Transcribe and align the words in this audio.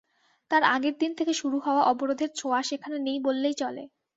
তার 0.51 0.63
আগের 0.75 0.95
দিন 1.01 1.11
থেকে 1.19 1.33
শুরু 1.33 1.57
হওয়া 1.59 1.81
অবরোধের 1.91 2.29
ছোঁয়া 2.35 2.59
সেখানে 2.69 2.97
নেই 2.99 3.17
বললেই 3.25 3.55
চলে। 3.61 3.83